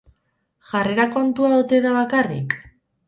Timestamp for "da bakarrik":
1.87-2.57